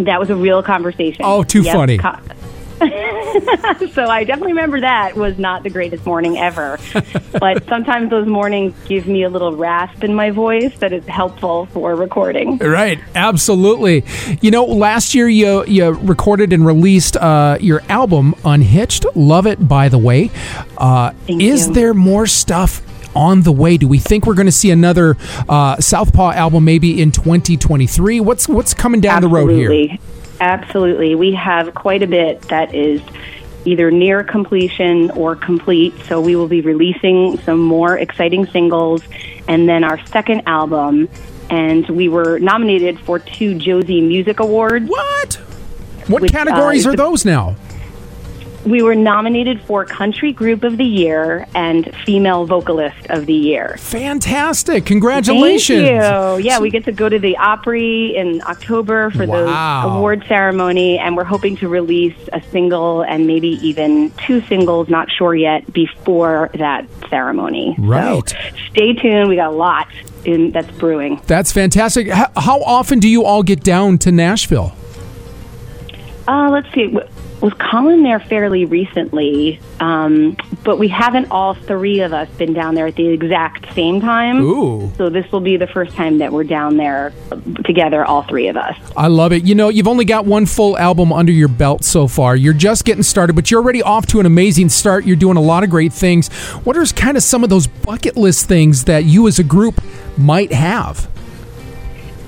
that 0.00 0.20
was 0.20 0.30
a 0.30 0.36
real 0.36 0.62
conversation. 0.62 1.22
Oh, 1.24 1.42
too 1.42 1.62
Yes, 1.62 1.74
funny. 1.74 1.98
co- 1.98 2.14
so 3.92 4.04
I 4.04 4.24
definitely 4.24 4.52
remember 4.52 4.80
that 4.80 5.16
was 5.16 5.38
not 5.38 5.62
the 5.62 5.70
greatest 5.70 6.06
morning 6.06 6.38
ever. 6.38 6.78
but 7.32 7.66
sometimes 7.68 8.10
those 8.10 8.26
mornings 8.26 8.74
give 8.86 9.06
me 9.06 9.24
a 9.24 9.28
little 9.28 9.56
rasp 9.56 10.04
in 10.04 10.14
my 10.14 10.30
voice 10.30 10.78
that 10.78 10.92
is 10.92 11.04
helpful 11.06 11.66
for 11.66 11.94
recording. 11.94 12.58
Right, 12.58 13.00
absolutely. 13.14 14.04
You 14.40 14.50
know, 14.50 14.64
last 14.64 15.14
year 15.14 15.28
you 15.28 15.64
you 15.66 15.90
recorded 15.90 16.52
and 16.52 16.64
released 16.64 17.16
uh, 17.16 17.58
your 17.60 17.82
album 17.88 18.34
Unhitched. 18.44 19.04
Love 19.14 19.46
it, 19.46 19.68
by 19.68 19.88
the 19.88 19.98
way. 19.98 20.30
Uh, 20.76 21.12
is 21.26 21.68
you. 21.68 21.74
there 21.74 21.94
more 21.94 22.26
stuff? 22.26 22.82
On 23.16 23.42
the 23.42 23.50
way, 23.50 23.78
do 23.78 23.88
we 23.88 23.98
think 23.98 24.26
we're 24.26 24.34
going 24.34 24.46
to 24.46 24.52
see 24.52 24.70
another 24.70 25.16
uh, 25.48 25.80
Southpaw 25.80 26.32
album 26.32 26.64
maybe 26.64 27.00
in 27.02 27.10
2023? 27.10 28.20
What's 28.20 28.46
what's 28.46 28.74
coming 28.74 29.00
down 29.00 29.22
the 29.22 29.28
road 29.28 29.50
here? 29.50 29.98
Absolutely. 30.40 31.14
We 31.14 31.32
have 31.32 31.74
quite 31.74 32.02
a 32.02 32.06
bit 32.06 32.42
that 32.42 32.74
is 32.74 33.00
either 33.64 33.90
near 33.90 34.22
completion 34.22 35.10
or 35.12 35.36
complete. 35.36 35.94
So 36.04 36.20
we 36.20 36.36
will 36.36 36.48
be 36.48 36.60
releasing 36.60 37.38
some 37.40 37.60
more 37.60 37.98
exciting 37.98 38.46
singles 38.46 39.02
and 39.46 39.68
then 39.68 39.84
our 39.84 40.04
second 40.06 40.42
album. 40.46 41.08
And 41.50 41.88
we 41.88 42.08
were 42.08 42.38
nominated 42.38 43.00
for 43.00 43.18
two 43.18 43.54
Josie 43.54 44.00
Music 44.00 44.40
Awards. 44.40 44.88
What? 44.88 45.34
What 46.06 46.22
Which, 46.22 46.32
categories 46.32 46.86
uh, 46.86 46.90
are 46.90 46.96
those 46.96 47.24
now? 47.24 47.56
We 48.66 48.82
were 48.82 48.94
nominated 48.94 49.60
for 49.62 49.84
Country 49.84 50.32
Group 50.32 50.64
of 50.64 50.76
the 50.76 50.84
Year 50.84 51.46
and 51.54 51.94
Female 52.04 52.44
Vocalist 52.44 53.06
of 53.08 53.26
the 53.26 53.32
Year. 53.34 53.76
Fantastic! 53.78 54.84
Congratulations! 54.84 55.82
Thank 55.88 56.38
you. 56.40 56.44
Yeah, 56.44 56.58
we 56.58 56.68
get 56.70 56.84
to 56.86 56.92
go 56.92 57.08
to 57.08 57.18
the 57.18 57.36
Opry 57.36 58.16
in 58.16 58.42
October 58.42 59.10
for 59.10 59.26
Wow. 59.26 59.82
the 59.88 59.94
award 59.94 60.24
ceremony, 60.28 60.98
and 60.98 61.16
we're 61.16 61.24
hoping 61.24 61.56
to 61.58 61.68
release 61.68 62.16
a 62.32 62.42
single 62.50 63.02
and 63.02 63.26
maybe 63.26 63.48
even 63.66 64.10
two 64.26 64.40
singles, 64.42 64.88
not 64.88 65.10
sure 65.10 65.34
yet, 65.34 65.72
before 65.72 66.50
that 66.54 66.84
ceremony. 67.08 67.74
Right. 67.78 68.28
So 68.28 68.36
stay 68.70 68.92
tuned. 68.92 69.28
We 69.28 69.36
got 69.36 69.50
a 69.52 69.56
lot 69.56 69.86
in, 70.24 70.50
that's 70.50 70.70
brewing. 70.78 71.20
That's 71.26 71.52
fantastic. 71.52 72.08
H- 72.08 72.26
How 72.36 72.60
often 72.62 72.98
do 72.98 73.08
you 73.08 73.24
all 73.24 73.42
get 73.42 73.62
down 73.62 73.98
to 73.98 74.12
Nashville? 74.12 74.74
Uh, 76.26 76.50
let's 76.50 76.70
see. 76.74 76.94
Was 77.40 77.52
Colin 77.54 78.02
there 78.02 78.18
fairly 78.18 78.64
recently? 78.64 79.60
Um, 79.78 80.36
but 80.64 80.78
we 80.78 80.88
haven't 80.88 81.30
all 81.30 81.54
three 81.54 82.00
of 82.00 82.12
us 82.12 82.28
been 82.30 82.52
down 82.52 82.74
there 82.74 82.88
at 82.88 82.96
the 82.96 83.08
exact 83.08 83.72
same 83.74 84.00
time. 84.00 84.40
Ooh. 84.40 84.92
So 84.96 85.08
this 85.08 85.30
will 85.30 85.40
be 85.40 85.56
the 85.56 85.68
first 85.68 85.94
time 85.94 86.18
that 86.18 86.32
we're 86.32 86.44
down 86.44 86.76
there 86.76 87.12
together, 87.64 88.04
all 88.04 88.22
three 88.24 88.48
of 88.48 88.56
us. 88.56 88.76
I 88.96 89.06
love 89.06 89.32
it. 89.32 89.44
You 89.44 89.54
know, 89.54 89.68
you've 89.68 89.86
only 89.86 90.04
got 90.04 90.26
one 90.26 90.46
full 90.46 90.76
album 90.76 91.12
under 91.12 91.32
your 91.32 91.48
belt 91.48 91.84
so 91.84 92.08
far. 92.08 92.34
You're 92.34 92.54
just 92.54 92.84
getting 92.84 93.04
started, 93.04 93.34
but 93.34 93.50
you're 93.50 93.60
already 93.60 93.82
off 93.82 94.06
to 94.06 94.20
an 94.20 94.26
amazing 94.26 94.68
start. 94.68 95.04
You're 95.04 95.16
doing 95.16 95.36
a 95.36 95.42
lot 95.42 95.62
of 95.62 95.70
great 95.70 95.92
things. 95.92 96.28
What 96.64 96.76
are 96.76 96.84
kind 96.86 97.16
of 97.16 97.22
some 97.22 97.44
of 97.44 97.50
those 97.50 97.66
bucket 97.66 98.16
list 98.16 98.48
things 98.48 98.84
that 98.84 99.04
you 99.04 99.28
as 99.28 99.38
a 99.38 99.44
group 99.44 99.80
might 100.16 100.52
have? 100.52 101.08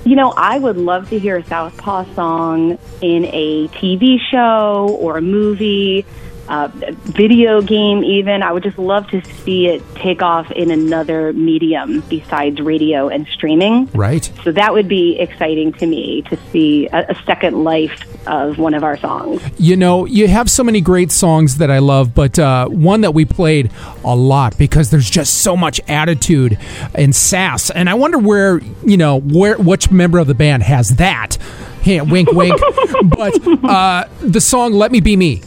You 0.05 0.17
know, 0.17 0.33
I 0.35 0.59
would 0.59 0.79
love 0.79 1.11
to 1.11 1.19
hear 1.19 1.37
a 1.37 1.45
Southpaw 1.45 2.15
song 2.15 2.79
in 3.03 3.27
a 3.27 3.69
TV 3.69 4.19
show 4.31 4.97
or 4.99 5.19
a 5.19 5.23
movie, 5.23 6.07
uh, 6.51 6.69
video 7.05 7.63
game, 7.63 8.03
even. 8.03 8.43
I 8.43 8.53
would 8.53 8.65
just 8.65 8.79
love 8.79 9.09
to 9.11 9.25
see 9.25 9.69
it 9.69 9.83
take 9.95 10.21
off 10.21 10.51
in 10.51 10.73
another 10.73 11.33
medium 11.33 12.01
besides 12.09 12.61
radio 12.61 13.09
and 13.09 13.27
streaming. 13.29 13.89
Right. 13.95 14.31
So 14.43 14.51
that 14.53 14.73
would 14.73 14.89
be 14.89 15.17
exciting 15.19 15.73
to 15.75 15.87
me 15.87 16.23
to 16.23 16.37
see 16.51 16.89
a, 16.89 17.11
a 17.11 17.15
second 17.25 17.63
life 17.63 18.05
of 18.27 18.59
one 18.59 18.75
of 18.75 18.83
our 18.83 18.99
songs. 18.99 19.41
You 19.59 19.77
know, 19.77 20.07
you 20.07 20.27
have 20.27 20.51
so 20.51 20.65
many 20.65 20.81
great 20.81 21.13
songs 21.13 21.59
that 21.59 21.71
I 21.71 21.79
love, 21.79 22.17
but 22.17 22.37
uh, 22.37 22.67
one 22.67 23.03
that 23.03 23.15
we 23.15 23.25
played 23.25 23.71
a 24.05 24.17
lot 24.17 24.59
because 24.59 24.91
there's 24.91 25.09
just 25.09 25.39
so 25.39 25.57
much 25.57 25.81
attitude 25.87 26.59
and 26.97 27.15
sass, 27.15 27.71
and 27.71 27.89
I 27.89 27.95
wonder 27.95 28.19
where 28.19 28.59
you 28.85 28.97
know 28.97 29.21
where 29.21 29.57
which 29.57 29.93
member 29.93 30.19
of 30.19 30.27
the 30.27 30.35
band 30.35 30.65
has 30.65 30.97
that. 30.97 31.39
Wink, 31.87 32.31
wink. 32.33 32.61
but 33.05 33.65
uh, 33.65 34.07
the 34.21 34.41
song 34.41 34.73
"Let 34.73 34.91
Me 34.91 35.01
Be 35.01 35.17
Me." 35.17 35.43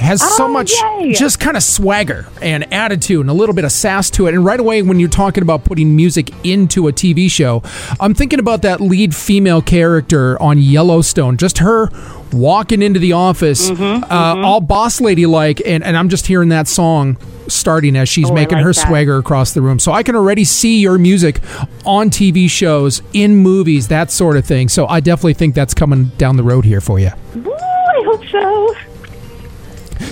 Has 0.00 0.20
so 0.36 0.44
Oh, 0.46 0.48
much 0.48 0.72
yay. 1.00 1.12
just 1.12 1.38
kind 1.40 1.56
of 1.56 1.62
swagger 1.62 2.26
and 2.40 2.72
attitude 2.72 3.20
and 3.20 3.28
a 3.30 3.34
little 3.34 3.54
bit 3.54 3.64
of 3.64 3.70
sass 3.72 4.08
to 4.10 4.26
it. 4.26 4.34
And 4.34 4.44
right 4.44 4.58
away, 4.58 4.80
when 4.82 4.98
you're 4.98 5.08
talking 5.10 5.42
about 5.42 5.64
putting 5.64 5.94
music 5.94 6.30
into 6.44 6.88
a 6.88 6.92
TV 6.92 7.30
show, 7.30 7.62
I'm 8.00 8.14
thinking 8.14 8.38
about 8.40 8.62
that 8.62 8.80
lead 8.80 9.14
female 9.14 9.60
character 9.62 10.40
on 10.42 10.58
Yellowstone. 10.58 11.36
Just 11.36 11.58
her 11.58 11.90
walking 12.32 12.80
into 12.82 12.98
the 12.98 13.12
office, 13.12 13.70
Mm-hmm, 13.70 14.04
uh, 14.10 14.36
all 14.46 14.60
boss 14.60 15.00
lady 15.00 15.26
like, 15.26 15.60
and, 15.66 15.84
and 15.84 15.96
I'm 15.96 16.08
just 16.08 16.26
hearing 16.26 16.48
that 16.48 16.66
song 16.66 17.16
starting 17.48 17.94
as 17.96 18.08
she's 18.08 18.30
Oh, 18.30 18.34
making 18.34 18.56
like 18.58 18.64
her 18.64 18.72
that. 18.72 18.86
swagger 18.86 19.18
across 19.18 19.52
the 19.52 19.60
room. 19.60 19.78
So 19.78 19.92
I 19.92 20.02
can 20.02 20.16
already 20.16 20.44
see 20.44 20.78
your 20.80 20.96
music 20.98 21.40
on 21.84 22.08
TV 22.10 22.48
shows, 22.48 23.02
in 23.12 23.36
movies, 23.36 23.88
that 23.88 24.10
sort 24.10 24.36
of 24.36 24.44
thing. 24.46 24.68
So 24.68 24.86
I 24.86 25.00
definitely 25.00 25.34
think 25.34 25.54
that's 25.54 25.74
coming 25.74 26.06
down 26.16 26.36
the 26.36 26.42
road 26.44 26.64
here 26.64 26.80
for 26.80 26.98
you. 26.98 27.10
Woo, 27.34 27.52
I 27.52 28.02
hope 28.06 28.24
so. 28.28 28.74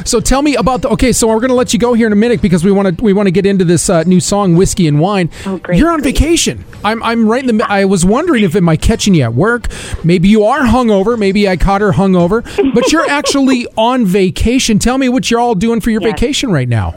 So 0.05 0.21
tell 0.21 0.43
me 0.43 0.55
about 0.57 0.83
the. 0.83 0.89
Okay, 0.91 1.13
so 1.13 1.29
we're 1.29 1.41
going 1.41 1.49
to 1.51 1.55
let 1.55 1.73
you 1.73 1.79
go 1.79 1.95
here 1.95 2.07
in 2.07 2.13
a 2.13 2.17
minute 2.17 2.41
because 2.43 2.65
we 2.65 2.73
want 2.73 2.97
to 2.99 3.05
we 3.05 3.13
want 3.13 3.27
to 3.27 3.31
get 3.31 3.47
into 3.47 3.65
this 3.65 3.89
uh, 3.91 4.03
new 4.05 4.21
song, 4.21 4.57
whiskey 4.57 4.87
and 4.89 5.01
wine. 5.01 5.31
Oh, 5.47 5.59
great, 5.59 5.79
You're 5.79 5.91
on 5.91 6.01
great. 6.01 6.15
vacation. 6.19 6.65
I'm 6.85 7.03
I'm 7.03 7.29
right 7.29 7.47
in 7.47 7.59
the. 7.59 7.65
I 7.69 7.85
was 7.85 8.05
wondering 8.05 8.45
if 8.45 8.55
am 8.57 8.69
I 8.69 8.77
catching 8.77 9.15
you 9.15 9.23
at 9.25 9.35
work? 9.35 9.69
Maybe 10.05 10.29
you 10.29 10.45
are 10.45 10.61
hungover. 10.61 11.19
Maybe 11.19 11.49
I 11.49 11.57
caught 11.57 11.81
her 11.81 11.93
hungover. 11.93 12.43
But 12.75 12.93
you're 12.93 13.09
actually 13.11 13.67
on 13.77 14.07
vacation. 14.07 14.79
Tell 14.79 14.99
me 14.99 15.09
what 15.09 15.31
you're 15.31 15.41
all 15.41 15.55
doing 15.55 15.81
for 15.81 15.91
your 15.91 16.01
Yes. 16.03 16.13
vacation 16.13 16.51
right 16.53 16.69
now. 16.69 16.95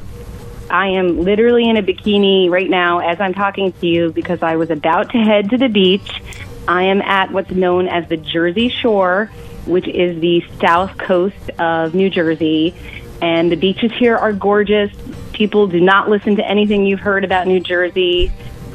I 0.70 0.88
am 0.88 1.22
literally 1.24 1.70
in 1.70 1.75
a 1.75 1.84
bikini 1.84 2.50
right 2.50 2.70
now 2.70 3.00
as 3.00 3.20
I'm 3.20 3.34
talking 3.34 3.74
to 3.74 3.88
you 3.88 4.12
because 4.13 4.41
I 4.41 4.55
was 4.55 4.70
about 4.70 5.10
to 5.12 5.17
head 5.17 5.50
to 5.50 5.58
the 5.58 5.67
beach. 5.67 6.22
I 6.67 6.84
am 6.84 7.01
at 7.01 7.31
what's 7.31 7.51
known 7.51 7.88
as 7.89 8.08
the 8.08 8.15
Jersey 8.15 8.70
Shore, 8.70 9.29
which 9.65 9.88
is 9.88 10.20
the 10.22 10.44
south 10.60 10.98
coast 10.98 11.50
of 11.60 11.94
New 11.94 12.10
Jersey. 12.10 12.75
And 13.22 13.51
the 13.51 13.56
beaches 13.56 13.91
here 13.94 14.18
are 14.18 14.34
gorgeous. 14.34 14.91
People 15.34 15.68
do 15.68 15.80
not 15.80 16.10
listen 16.10 16.36
to 16.38 16.48
anything 16.48 16.86
you've 16.86 17.00
heard 17.00 17.24
about 17.24 17.48
New 17.48 17.60
Jersey. 17.60 18.32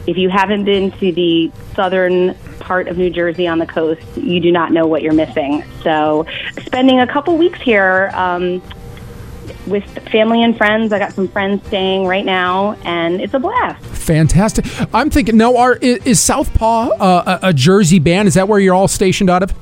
If 0.06 0.16
you 0.16 0.28
haven't 0.28 0.64
been 0.64 0.92
to 0.92 1.12
the 1.12 1.50
southern 1.74 2.34
part 2.60 2.88
of 2.88 2.96
New 2.96 3.10
Jersey 3.10 3.46
on 3.48 3.58
the 3.58 3.66
coast, 3.66 4.02
you 4.16 4.40
do 4.40 4.52
not 4.52 4.72
know 4.72 4.86
what 4.86 5.02
you're 5.02 5.12
missing. 5.12 5.64
So, 5.82 6.26
spending 6.64 7.00
a 7.00 7.06
couple 7.06 7.36
weeks 7.36 7.60
here, 7.60 8.10
um, 8.14 8.62
with 9.66 9.84
family 10.10 10.42
and 10.42 10.56
friends. 10.56 10.92
I 10.92 10.98
got 10.98 11.12
some 11.12 11.28
friends 11.28 11.66
staying 11.66 12.06
right 12.06 12.24
now, 12.24 12.74
and 12.84 13.20
it's 13.20 13.34
a 13.34 13.38
blast. 13.38 13.84
Fantastic. 13.84 14.64
I'm 14.94 15.10
thinking. 15.10 15.36
No, 15.36 15.56
are 15.56 15.76
is, 15.76 16.20
Southpaw 16.20 16.90
uh, 16.90 17.38
a, 17.42 17.48
a 17.48 17.52
Jersey 17.52 17.98
band? 17.98 18.28
Is 18.28 18.34
that 18.34 18.48
where 18.48 18.58
you're 18.58 18.74
all 18.74 18.88
stationed 18.88 19.30
out 19.30 19.42
of? 19.42 19.54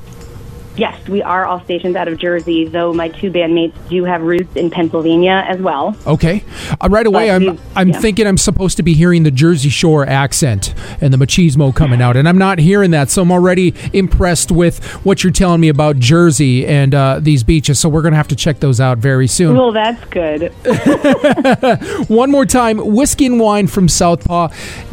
Yes, 0.76 1.06
we 1.08 1.22
are 1.22 1.44
all 1.44 1.60
stationed 1.64 1.96
out 1.96 2.08
of 2.08 2.18
Jersey, 2.18 2.66
though 2.66 2.92
my 2.92 3.08
two 3.08 3.30
bandmates 3.30 3.74
do 3.88 4.04
have 4.04 4.22
roots 4.22 4.56
in 4.56 4.70
Pennsylvania 4.70 5.44
as 5.48 5.60
well. 5.60 5.96
Okay. 6.06 6.42
Uh, 6.80 6.88
right 6.90 7.06
away, 7.06 7.28
But 7.28 7.34
I'm 7.48 7.58
I'm 7.76 7.88
yeah. 7.90 8.00
thinking 8.00 8.26
I'm 8.26 8.36
supposed 8.38 8.76
to 8.78 8.82
be 8.82 8.94
hearing 8.94 9.22
the 9.22 9.30
Jersey 9.30 9.68
Shore 9.68 10.04
accent 10.06 10.74
and 11.00 11.12
the 11.12 11.16
machismo 11.16 11.72
coming 11.74 12.02
out, 12.02 12.16
and 12.16 12.28
I'm 12.28 12.38
not 12.38 12.58
hearing 12.58 12.90
that. 12.90 13.10
So 13.10 13.22
I'm 13.22 13.30
already 13.30 13.72
impressed 13.92 14.50
with 14.50 14.82
what 15.04 15.22
you're 15.22 15.32
telling 15.32 15.60
me 15.60 15.68
about 15.68 15.98
Jersey 15.98 16.66
and 16.66 16.94
uh, 16.94 17.20
these 17.20 17.44
beaches. 17.44 17.78
So 17.78 17.88
we're 17.88 18.02
gonna 18.02 18.16
have 18.16 18.28
to 18.28 18.36
check 18.36 18.58
those 18.60 18.80
out 18.80 18.98
very 18.98 19.28
soon. 19.28 19.56
Well, 19.56 19.70
that's 19.72 20.04
good. 20.06 20.52
One 22.08 22.30
more 22.30 22.46
time, 22.46 22.78
whiskey 22.78 23.26
and 23.26 23.38
wine 23.40 23.66
from 23.66 23.88
Southpaw. 23.88 24.48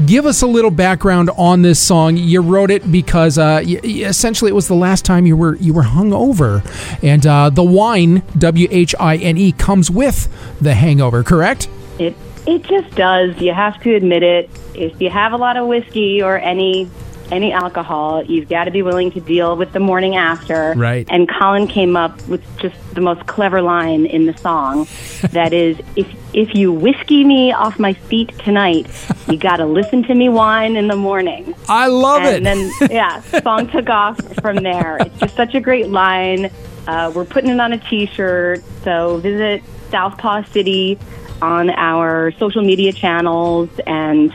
Give 0.05 0.25
us 0.25 0.41
a 0.41 0.47
little 0.47 0.71
background 0.71 1.29
on 1.37 1.61
this 1.61 1.79
song. 1.79 2.17
You 2.17 2.41
wrote 2.41 2.71
it 2.71 2.91
because 2.91 3.37
uh, 3.37 3.61
y- 3.65 3.79
essentially 3.83 4.49
it 4.51 4.55
was 4.55 4.67
the 4.67 4.75
last 4.75 5.05
time 5.05 5.25
you 5.25 5.35
were 5.37 5.55
you 5.55 5.70
were 5.73 5.83
hungover, 5.83 6.63
and 7.03 7.25
uh, 7.25 7.49
the 7.49 7.63
wine 7.63 8.23
W 8.37 8.67
H 8.71 8.95
I 8.99 9.17
N 9.17 9.37
E 9.37 9.51
comes 9.51 9.89
with 9.89 10.27
the 10.59 10.73
hangover. 10.73 11.23
Correct? 11.23 11.67
It 11.99 12.15
it 12.47 12.63
just 12.63 12.95
does. 12.95 13.39
You 13.39 13.53
have 13.53 13.81
to 13.83 13.95
admit 13.95 14.23
it. 14.23 14.49
If 14.73 14.99
you 15.01 15.09
have 15.09 15.33
a 15.33 15.37
lot 15.37 15.57
of 15.57 15.67
whiskey 15.67 16.21
or 16.21 16.37
any 16.37 16.89
any 17.31 17.51
alcohol, 17.51 18.23
you've 18.23 18.49
got 18.49 18.65
to 18.65 18.71
be 18.71 18.81
willing 18.81 19.11
to 19.11 19.21
deal 19.21 19.55
with 19.55 19.71
the 19.71 19.79
morning 19.79 20.15
after. 20.15 20.73
Right. 20.75 21.07
And 21.09 21.29
Colin 21.29 21.67
came 21.67 21.95
up 21.95 22.27
with 22.27 22.43
just 22.59 22.75
the 22.93 23.01
most 23.01 23.25
clever 23.25 23.61
line 23.61 24.05
in 24.05 24.25
the 24.25 24.37
song. 24.37 24.87
that 25.31 25.53
is, 25.53 25.79
if 25.95 26.07
if 26.33 26.55
you 26.55 26.71
whiskey 26.71 27.25
me 27.25 27.51
off 27.51 27.77
my 27.77 27.93
feet 27.93 28.37
tonight, 28.39 28.87
you 29.29 29.37
got 29.37 29.57
to 29.57 29.65
listen 29.65 30.03
to 30.03 30.15
me 30.15 30.29
whine 30.29 30.75
in 30.75 30.87
the 30.87 30.95
morning. 30.95 31.53
I 31.67 31.87
love 31.87 32.23
and 32.23 32.47
it. 32.47 32.49
And 32.49 32.71
then 32.81 32.89
yeah, 32.91 33.21
song 33.41 33.67
took 33.67 33.89
off 33.89 34.17
from 34.41 34.57
there. 34.57 34.97
It's 34.97 35.19
just 35.19 35.35
such 35.35 35.55
a 35.55 35.59
great 35.59 35.89
line. 35.89 36.51
Uh, 36.87 37.11
we're 37.13 37.25
putting 37.25 37.51
it 37.51 37.59
on 37.59 37.73
a 37.73 37.77
T-shirt, 37.77 38.63
so 38.83 39.17
visit 39.17 39.61
Southpaw 39.91 40.43
City 40.45 40.97
on 41.41 41.69
our 41.69 42.31
social 42.39 42.63
media 42.63 42.91
channels, 42.91 43.69
and 43.85 44.33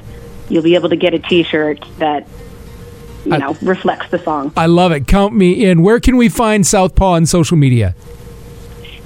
you'll 0.48 0.62
be 0.62 0.74
able 0.74 0.88
to 0.88 0.96
get 0.96 1.14
a 1.14 1.18
T-shirt 1.18 1.84
that 1.98 2.26
you 3.26 3.34
I- 3.34 3.38
know 3.38 3.56
reflects 3.62 4.08
the 4.10 4.18
song. 4.18 4.52
I 4.56 4.66
love 4.66 4.92
it. 4.92 5.06
Count 5.06 5.34
me 5.34 5.64
in. 5.64 5.82
Where 5.82 6.00
can 6.00 6.16
we 6.16 6.28
find 6.28 6.66
Southpaw 6.66 7.12
on 7.12 7.26
social 7.26 7.56
media? 7.56 7.94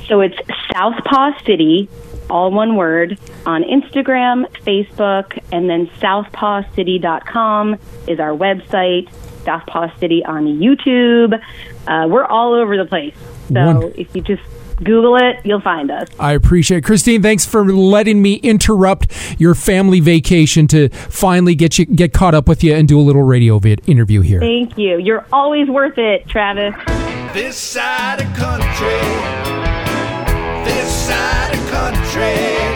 So 0.09 0.21
it's 0.21 0.37
Southpaw 0.73 1.39
City, 1.47 1.89
all 2.29 2.51
one 2.51 2.75
word, 2.77 3.19
on 3.47 3.63
Instagram, 3.63 4.47
Facebook, 4.65 5.39
and 5.53 5.71
then 5.71 5.87
southpawcity.com 6.01 7.79
is 8.07 8.21
our 8.21 8.31
website. 8.37 9.09
Southpaw 9.45 9.97
City 9.99 10.23
on 10.25 10.45
YouTube. 10.47 11.41
Uh, 11.87 12.07
we're 12.09 12.25
all 12.27 12.53
over 12.55 12.77
the 12.77 12.85
place. 12.85 13.15
So 13.49 13.55
Wonderful. 13.55 13.93
if 13.97 14.15
you 14.15 14.21
just 14.23 14.43
Google 14.83 15.17
it, 15.17 15.45
you'll 15.45 15.61
find 15.61 15.91
us. 15.91 16.09
I 16.19 16.33
appreciate 16.33 16.79
it. 16.79 16.85
Christine, 16.85 17.23
thanks 17.23 17.45
for 17.45 17.65
letting 17.71 18.23
me 18.23 18.35
interrupt 18.37 19.13
your 19.39 19.55
family 19.55 20.01
vacation 20.01 20.67
to 20.69 20.89
finally 20.89 21.55
get 21.55 21.79
you 21.79 21.87
get 21.87 22.13
caught 22.13 22.35
up 22.35 22.49
with 22.49 22.65
you 22.65 22.75
and 22.75 22.89
do 22.89 22.99
a 22.99 23.03
little 23.03 23.23
radio 23.23 23.59
vid- 23.59 23.83
interview 23.89 24.21
here. 24.21 24.41
Thank 24.41 24.79
you. 24.79 24.99
You're 24.99 25.27
always 25.33 25.69
worth 25.69 25.99
it, 25.99 26.27
Travis. 26.29 26.75
This 27.35 27.57
side 27.57 28.21
of 28.21 28.35
country. 28.35 29.01
This 30.65 30.93
side 30.93 31.55
of 31.55 31.71
country. 31.71 32.70